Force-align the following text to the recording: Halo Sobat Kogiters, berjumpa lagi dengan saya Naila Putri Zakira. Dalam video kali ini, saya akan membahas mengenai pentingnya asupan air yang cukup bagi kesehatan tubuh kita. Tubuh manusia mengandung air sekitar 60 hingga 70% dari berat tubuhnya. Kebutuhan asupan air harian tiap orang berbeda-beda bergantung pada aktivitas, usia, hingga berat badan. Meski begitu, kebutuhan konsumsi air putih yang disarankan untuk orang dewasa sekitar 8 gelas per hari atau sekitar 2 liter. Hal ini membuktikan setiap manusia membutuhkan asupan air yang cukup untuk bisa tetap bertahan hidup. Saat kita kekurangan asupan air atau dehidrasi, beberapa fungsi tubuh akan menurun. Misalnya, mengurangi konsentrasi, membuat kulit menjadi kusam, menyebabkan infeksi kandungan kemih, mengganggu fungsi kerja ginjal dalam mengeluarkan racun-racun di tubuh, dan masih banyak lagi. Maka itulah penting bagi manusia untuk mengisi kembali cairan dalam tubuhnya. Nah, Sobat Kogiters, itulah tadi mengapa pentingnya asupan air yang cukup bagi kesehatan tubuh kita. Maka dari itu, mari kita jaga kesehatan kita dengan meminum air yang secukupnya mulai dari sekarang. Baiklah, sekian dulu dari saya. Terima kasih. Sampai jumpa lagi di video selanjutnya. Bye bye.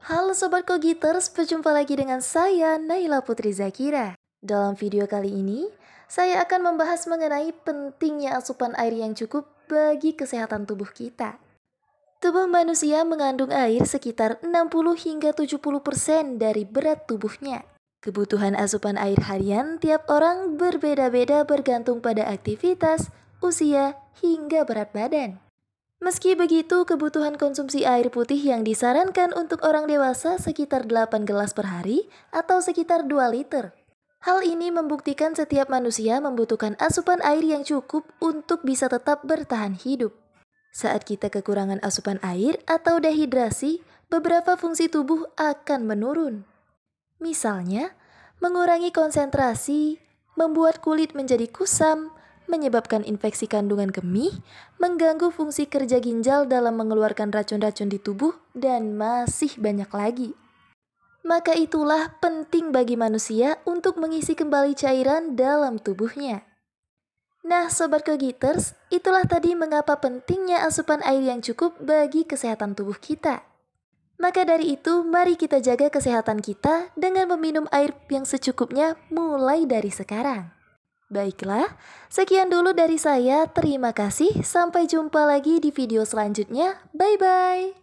Halo 0.00 0.32
Sobat 0.32 0.64
Kogiters, 0.64 1.28
berjumpa 1.28 1.76
lagi 1.76 1.92
dengan 1.92 2.24
saya 2.24 2.80
Naila 2.80 3.20
Putri 3.20 3.52
Zakira. 3.52 4.16
Dalam 4.40 4.72
video 4.72 5.04
kali 5.04 5.28
ini, 5.28 5.68
saya 6.08 6.40
akan 6.40 6.72
membahas 6.72 7.04
mengenai 7.04 7.52
pentingnya 7.52 8.40
asupan 8.40 8.72
air 8.80 8.96
yang 8.96 9.12
cukup 9.12 9.44
bagi 9.68 10.16
kesehatan 10.16 10.64
tubuh 10.64 10.88
kita. 10.88 11.36
Tubuh 12.16 12.48
manusia 12.48 13.04
mengandung 13.04 13.52
air 13.52 13.84
sekitar 13.84 14.40
60 14.40 14.48
hingga 15.04 15.36
70% 15.36 16.40
dari 16.40 16.64
berat 16.64 17.04
tubuhnya. 17.04 17.68
Kebutuhan 18.00 18.56
asupan 18.56 18.96
air 18.96 19.20
harian 19.28 19.76
tiap 19.76 20.08
orang 20.08 20.56
berbeda-beda 20.56 21.44
bergantung 21.44 22.00
pada 22.00 22.24
aktivitas, 22.24 23.12
usia, 23.44 24.00
hingga 24.24 24.64
berat 24.64 24.96
badan. 24.96 25.44
Meski 26.00 26.32
begitu, 26.32 26.88
kebutuhan 26.88 27.36
konsumsi 27.36 27.84
air 27.84 28.08
putih 28.08 28.40
yang 28.40 28.64
disarankan 28.64 29.36
untuk 29.36 29.60
orang 29.60 29.84
dewasa 29.84 30.40
sekitar 30.40 30.88
8 30.88 31.28
gelas 31.28 31.52
per 31.52 31.68
hari 31.68 32.08
atau 32.32 32.64
sekitar 32.64 33.04
2 33.04 33.20
liter. 33.28 33.76
Hal 34.24 34.40
ini 34.40 34.72
membuktikan 34.72 35.36
setiap 35.36 35.68
manusia 35.68 36.16
membutuhkan 36.24 36.72
asupan 36.80 37.20
air 37.20 37.44
yang 37.44 37.68
cukup 37.68 38.08
untuk 38.16 38.64
bisa 38.64 38.88
tetap 38.88 39.28
bertahan 39.28 39.76
hidup. 39.76 40.16
Saat 40.72 41.04
kita 41.04 41.28
kekurangan 41.28 41.84
asupan 41.84 42.16
air 42.24 42.56
atau 42.64 42.96
dehidrasi, 42.96 43.84
beberapa 44.08 44.56
fungsi 44.56 44.88
tubuh 44.88 45.28
akan 45.36 45.84
menurun. 45.84 46.48
Misalnya, 47.20 47.92
mengurangi 48.40 48.88
konsentrasi, 48.88 50.00
membuat 50.32 50.80
kulit 50.80 51.12
menjadi 51.12 51.44
kusam, 51.52 52.08
menyebabkan 52.50 53.06
infeksi 53.06 53.46
kandungan 53.46 53.94
kemih, 53.94 54.34
mengganggu 54.82 55.30
fungsi 55.30 55.70
kerja 55.70 56.02
ginjal 56.02 56.50
dalam 56.50 56.74
mengeluarkan 56.74 57.30
racun-racun 57.30 57.86
di 57.86 58.02
tubuh, 58.02 58.34
dan 58.52 58.98
masih 58.98 59.54
banyak 59.62 59.88
lagi. 59.94 60.30
Maka 61.22 61.54
itulah 61.54 62.18
penting 62.18 62.74
bagi 62.74 62.98
manusia 62.98 63.62
untuk 63.62 64.02
mengisi 64.02 64.34
kembali 64.34 64.74
cairan 64.74 65.38
dalam 65.38 65.78
tubuhnya. 65.78 66.42
Nah, 67.40 67.72
Sobat 67.72 68.04
Kogiters, 68.04 68.76
itulah 68.92 69.24
tadi 69.24 69.56
mengapa 69.56 69.96
pentingnya 69.96 70.60
asupan 70.66 71.00
air 71.08 71.24
yang 71.24 71.40
cukup 71.40 71.78
bagi 71.80 72.28
kesehatan 72.28 72.76
tubuh 72.76 73.00
kita. 73.00 73.40
Maka 74.20 74.44
dari 74.44 74.76
itu, 74.76 75.00
mari 75.00 75.40
kita 75.40 75.64
jaga 75.64 75.88
kesehatan 75.88 76.44
kita 76.44 76.92
dengan 76.92 77.32
meminum 77.32 77.64
air 77.72 77.96
yang 78.12 78.28
secukupnya 78.28 79.00
mulai 79.08 79.64
dari 79.64 79.88
sekarang. 79.88 80.59
Baiklah, 81.10 81.74
sekian 82.06 82.54
dulu 82.54 82.70
dari 82.70 82.94
saya. 82.94 83.50
Terima 83.50 83.90
kasih. 83.90 84.46
Sampai 84.46 84.86
jumpa 84.86 85.26
lagi 85.26 85.58
di 85.58 85.74
video 85.74 86.06
selanjutnya. 86.06 86.78
Bye 86.94 87.18
bye. 87.18 87.79